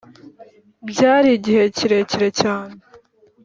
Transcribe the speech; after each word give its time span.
byari 0.89 1.29
igihe 1.37 1.63
kirekire 1.75 2.27
cyane 2.39 2.75